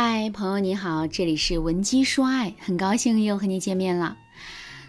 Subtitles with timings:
[0.00, 4.16] 嗨，朋友你好，这里是文姬说爱，很高兴又和你见面了。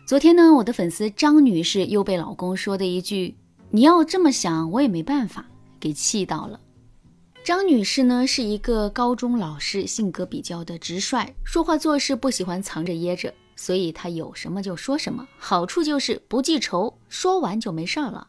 [0.06, 3.36] 昨天呢，我的粉丝张女士又被老公说的一句
[3.74, 5.48] “你要这么想，我也没办法”
[5.82, 6.62] 给气到了。
[7.44, 15.28] 张女士呢是一个高中老师，性格比较的直率，说话做事不喜欢藏着掖着，所以她有什么就说什么。
[15.40, 18.28] 好处就是不记仇，说完就没事儿了，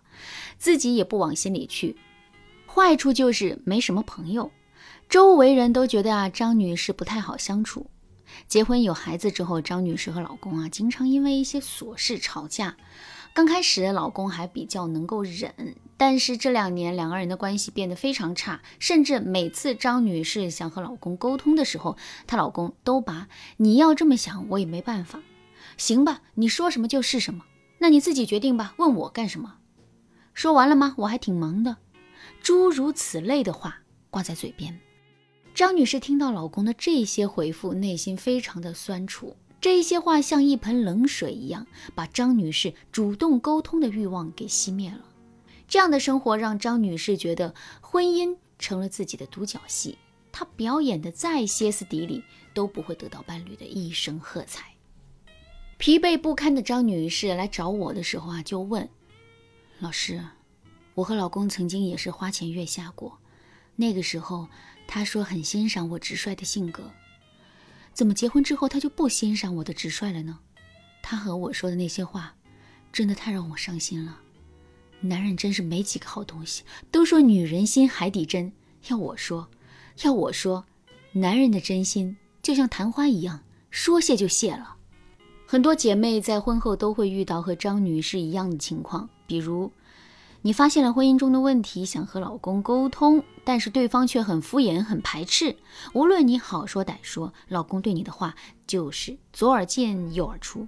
[0.57, 1.95] 自己也不往心里去。
[2.67, 4.51] 坏处就是没什么朋友。
[5.11, 7.91] 周围人都觉得啊，张女士不太好相处。
[8.47, 12.77] 结婚有孩子之后，张女士和老公啊，经常因为一些琐事吵架。
[13.35, 21.97] 刚开始，老公还比较能够忍，但是这两年两个人的关系变得非常差，甚至每次张女士想和老公沟通的时候，
[22.29, 23.27] 她老公都把
[23.59, 25.21] “你要这么想，我也没办法”，
[25.77, 27.45] 行吧，你说什么就是什么，
[27.79, 29.57] 那你自己决定吧，问我干什么？
[30.35, 30.95] 说完了吗？
[30.99, 31.79] 我还挺忙的，
[32.41, 34.79] 诸如此类的话挂在嘴边。
[35.61, 39.37] 张女士听到老公的这些回复，内心非常的酸楚。
[39.61, 45.05] 这些话像一盆冷水一样，把张女士主动沟通的欲望给熄灭了。
[45.69, 49.99] 这样的生活让张女士觉得婚姻成了自己的独角戏，
[50.33, 54.65] 她表演的再歇斯底里，都不会得到伴侣的一声喝彩。
[55.77, 58.89] 疲惫不堪的张女士来找我的时候啊，就问
[59.79, 60.25] 老师
[60.97, 63.19] ：“我和老公曾经也是花前月下过，
[63.77, 64.49] 那个时候。”
[64.93, 66.91] 他说很欣赏我直率的性格，
[67.93, 70.41] 怎么结婚之后他就不欣赏我的直率了呢？
[71.01, 72.35] 他和我说的那些话，
[72.93, 74.19] 真的太让我伤心了。
[75.01, 78.53] 男人真是没几个好东西，都说女人心海底针，
[78.89, 79.49] 要我说，
[80.03, 80.65] 要我说，
[81.13, 84.75] 男人的真心就像昙花一样，说谢就谢了。
[85.47, 89.71] 很多姐妹在婚后都会遇到和张女士一样的情况，比如。
[90.43, 95.55] 你发现了婚姻中的问题，想和老公沟通，但是对方却很敷衍、很排斥。
[95.93, 98.35] 无论你好说歹说，老公对你的话
[98.67, 100.67] 就是左耳进右耳出。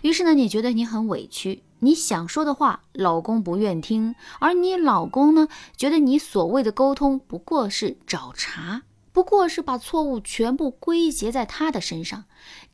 [0.00, 8.82] 于是呢，你觉得你很委屈，你想说的话，老公不愿听，而你老公呢，觉得你所谓的沟通不过是找茬，
[9.12, 12.24] 不过是把错误全部归结在他的身上。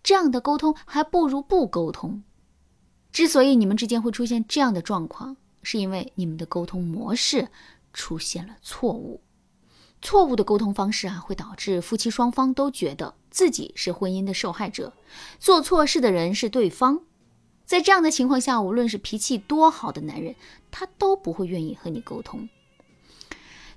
[0.05, 2.23] 这样的沟通还不如不沟通。
[3.11, 5.37] 之所以你们之间会出现这样的状况，
[5.71, 7.49] 是因为你们的沟通模式
[7.93, 9.21] 出现了错误，
[10.01, 14.95] 错误的沟通方式啊，会导致夫妻双方都觉得自己是婚姻的受害者，
[15.39, 17.03] 做错事的人是对方。
[17.67, 20.35] 在这样的情况下，无论是脾气多好的男人，
[20.71, 22.49] 他都不会愿意和你沟通。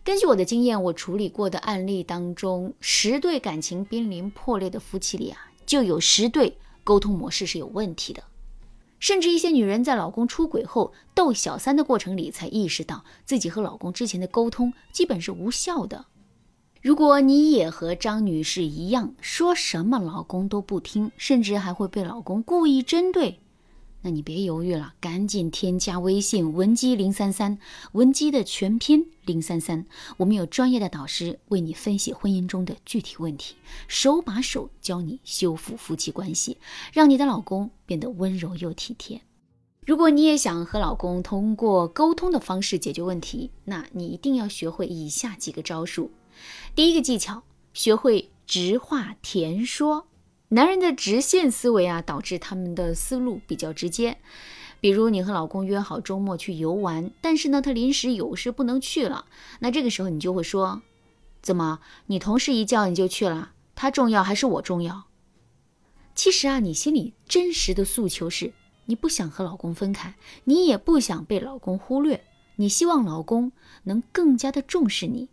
[0.06, 8.24] 根据我的经验，我处理过的案例当中，十对感情濒临破裂的夫妻里啊，就有十对沟通模式是有问题的。
[9.02, 16.06] 甚至一些女人在老公出轨后斗小三的过程里，才意识到自己和老公之前的沟通基本是无效的。
[16.82, 23.40] 如果你也和张女士一样，说什么老公都不听，甚至还会被老公故意针对。
[24.04, 27.60] 那你别犹豫了，赶紧添加微信文姬零三三，
[27.92, 29.86] 文姬的全拼零三三，
[30.18, 33.56] 我们有专业的导师为你分析婚姻中的具体问题，
[33.88, 36.58] 手把手教你修复夫妻关系，
[36.92, 39.22] 让你的老公变得温柔又体贴。
[39.86, 46.12] 如果你也想和老公通过沟通的方式解决问题，那你一定要学会以下几个招数。
[46.76, 50.08] 第一个技巧，学会直话甜说。
[50.54, 54.18] 男人的直线思维啊，导致他们的思路比较直接。
[54.82, 59.28] 比如你和老公约好周末去游玩，但是呢，他临时有事不能去了。
[59.60, 60.82] 那这个时候你就会说
[61.42, 63.54] ：“怎么，你同事一叫你就去了？
[63.76, 65.04] 他重要还是我重要？”
[66.16, 68.52] 其实啊，你心里真实的诉求是
[68.88, 72.26] 你不想和老公分开，你也不想被老公忽略，
[72.58, 73.54] 你希望老公
[73.84, 75.30] 能更加的重视你。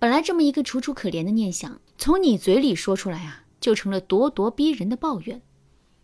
[0.00, 3.44] 本来这么一个楚楚可怜的念想，从你嘴里说出来啊。
[3.66, 5.42] 就成了咄咄逼人的抱怨，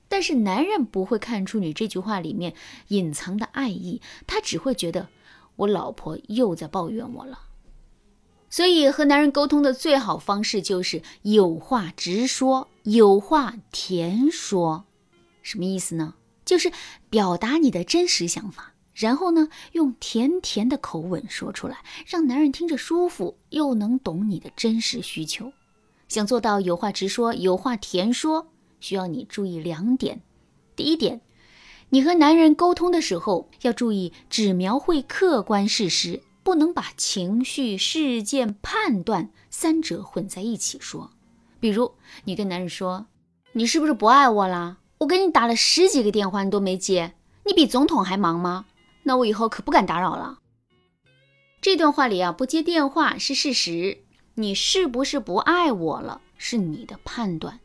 [0.09, 2.55] 但是男人不会看出你这句话里面
[2.89, 5.07] 隐藏的爱意，他只会觉得
[5.55, 7.39] 我老婆又在抱怨我了。
[8.51, 14.85] 所以和男人沟通的最好方式就是有话直说，有话甜说。
[15.41, 16.15] 什么意思呢？
[16.45, 16.73] 就是
[17.09, 25.53] 表达你的真实想法，然后呢用甜甜的口吻说出来，让男人听着舒服，又能懂你的真实需求。
[26.13, 30.21] 想做到有话直说、有话甜说，需要你注意两点。
[30.77, 31.23] 第一点，
[31.89, 41.13] 你和男人沟通的时候要注意只描绘客观事实，不能把情绪、事件、判断三者混在一起说。
[41.59, 41.95] 比如，
[42.25, 43.07] 你跟男人说
[43.55, 44.77] ：“你是不是不爱我啦？
[44.99, 47.15] 我给你打了十几个电话，你都没接，
[47.47, 48.67] 你比总统还忙吗？
[49.05, 50.41] 那我以后可不敢打扰了。”
[51.63, 54.02] 这段话里啊，不接电话是事实。
[54.35, 56.21] 你是不是不爱我了？
[56.39, 57.61] 是你的判断。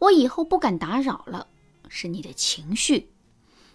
[0.00, 1.48] 我以后不敢打扰了，
[1.88, 3.10] 是你的情绪。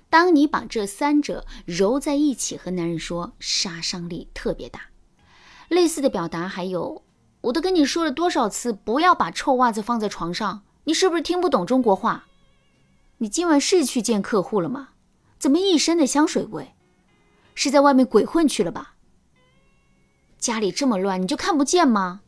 [0.10, 4.88] 当你把这三者揉在一起和男人说，杀伤力特别大。
[5.70, 7.04] 类似的表达还有，
[7.42, 10.64] 我都跟你说了多少次，不要把臭袜子放在床上。
[10.86, 12.26] 你是不是听不懂中国话？
[13.20, 14.90] 你今晚是去见客户了吗？
[15.40, 16.74] 怎么一身的香水味？
[17.56, 18.96] 是在外面鬼混去了吧？
[20.44, 22.20] 家里这么乱，你就看不见吗？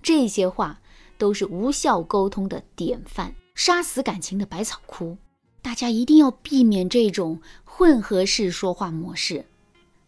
[0.00, 0.80] 这些话
[1.18, 5.18] 都是无效沟通的典范，杀死感情的百草枯。
[5.60, 9.44] 大家一定要避免这种混合式说话模式。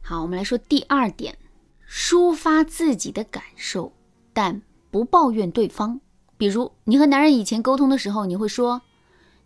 [0.00, 1.36] 好，我们来说第二点，
[1.90, 3.92] 抒发自己的感受，
[4.32, 4.62] 但
[4.92, 6.00] 不抱怨对方。
[6.36, 8.82] 比如，你和男人以前沟通的时候，你会说：“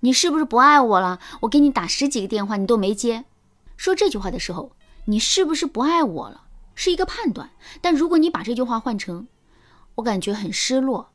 [0.00, 1.19] 你是不是不爱我了？
[1.41, 3.25] 我给你打十几个电话，你都没接。”
[3.79, 4.73] 说这句话的时候，
[5.06, 6.43] 你是不是不爱我了？
[6.76, 7.50] 是一个判断。
[7.81, 9.26] 但如果你把这句话换成
[9.96, 11.11] “我感觉很失落”，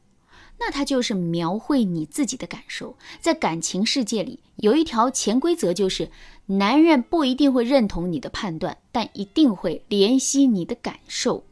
[0.59, 2.97] 那它就是描绘你自己的感受。
[3.21, 6.11] 在感情世界里，有一条潜规则，就是
[6.47, 11.45] 男人不一定会认同你的判断，但一定会怜惜你的感受。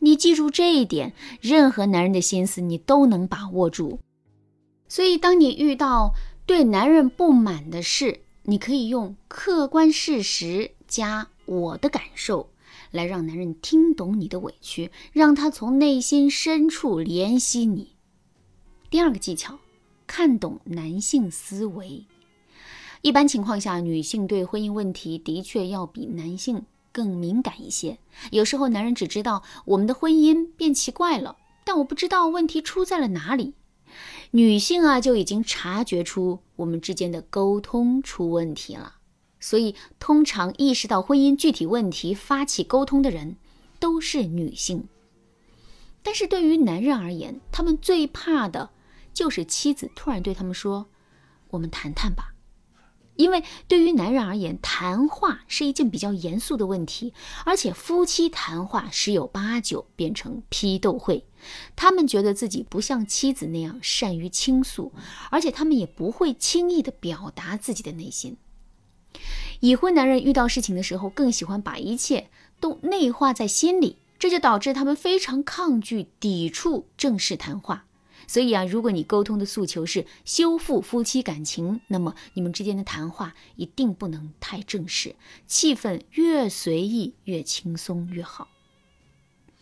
[0.00, 4.00] 你记住这一点，任何男人的心思你都能把握住。
[4.88, 6.12] 所以，当你遇到
[6.46, 12.48] 对男人不满的事，你可以用客观事实加我的感受，
[12.92, 17.96] 来让男人听懂你的委屈，让他从内心深处怜惜你。
[18.88, 19.58] 第二个技巧，
[20.06, 22.06] 看懂男性思维。
[23.00, 26.64] 一般情况下，女性对婚姻问题的确要比男性。
[26.94, 27.96] 更敏感一些，
[28.32, 33.54] 有时候男人只知道我们的婚姻变奇怪了，但我不知道问题出在了哪里。
[34.32, 38.96] 女性啊，就已经察觉出我们之间的沟通出问题了。
[39.42, 43.36] 所以，通常意识到婚姻具体问题、发起沟通的人
[43.80, 44.88] 都是女性。
[46.04, 48.70] 但是对于男人而言，他们最怕的
[49.12, 50.86] 就是妻子突然对他们说
[51.50, 52.34] ：“我们谈谈吧。”
[53.16, 57.12] 因为对于男人而言，谈话是一件比较严肃的问题，
[57.44, 61.26] 而且夫妻谈话十有八九变成批斗会。
[61.76, 64.92] 他们觉得自己不像妻子那样善于倾诉，
[65.30, 68.36] 而且他们也不会轻易的表达自己的内心。
[69.62, 72.28] 已婚男人遇到事情的时候，更喜欢把一切
[72.58, 77.84] 都内化在心里，这就导致他们非常抗拒、抵触正式谈话。
[78.26, 85.14] 所以啊，如果你沟通的诉求是修复夫妻感情，那么你们之间的谈话一定不能太正式，
[85.46, 88.48] 气氛越随意越轻松越好。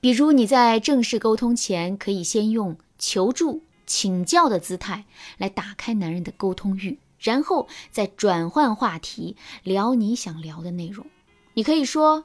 [0.00, 5.05] 比如你在正式沟通前，可以先用求助、请教的姿态
[5.37, 11.06] 来打开男人的沟通欲，然后再转换话题，聊你想聊的内容。
[11.55, 12.25] 你可以说：“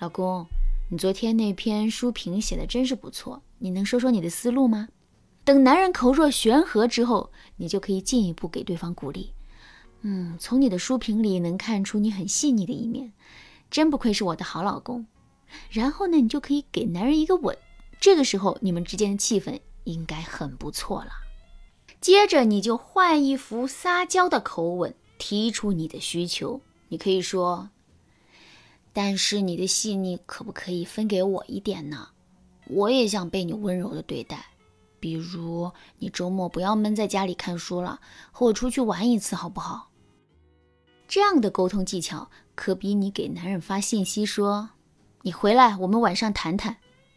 [0.00, 0.46] 老公，
[0.90, 4.88] 你昨天那篇书评写的真是不错，你能说说你的思路吗？”
[5.44, 9.32] 等男人口若悬河之后，你就可以进一步给对方鼓励。
[10.02, 13.12] 嗯，从你的书评里能看出你很细腻的一面，
[13.70, 15.06] 真不愧是我的好老公。
[15.70, 17.56] 然后呢，你就可以给男人一个吻。
[18.00, 21.10] 这个时候，你们之间的气氛应该很不错了。
[22.00, 26.60] 接着，你就换一副撒娇的口吻，提出你的需求。
[26.88, 27.68] 你可以说
[28.94, 32.08] ：“但是你的细腻可不可以分给我一点呢？
[32.68, 34.46] 我也想被你温柔的对待。”
[34.98, 38.00] 比如，你周末不要闷在家里看书了，
[38.32, 39.90] 和我出去玩一次，好不好？
[41.06, 44.70] 这样的沟通技巧可比你给男人发信息说
[45.22, 46.76] “你回来，我们晚上谈谈”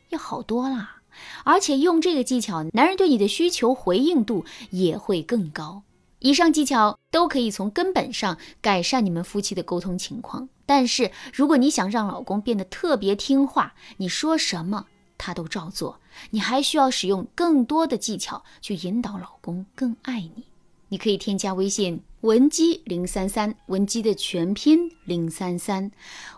[0.09, 1.02] 要好多啦。
[1.43, 5.83] 而且用这个技巧，男人对你的需求回应度也会更高。
[6.19, 10.47] 以上技巧都可以从根本上改善你们夫妻的沟通情况。
[10.65, 14.87] 但是，如果你想让老公变得特别听话，你说什么？
[15.17, 15.99] 他都照做，
[16.31, 20.45] 你还需要使用更多的技巧去引导老公更爱你。
[20.89, 25.91] 你可以添加微信文姬零三三，文姬的全拼零三三，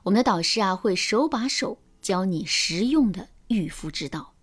[0.03, 4.33] 我们的导师啊会手把手教你实用的驭夫之道，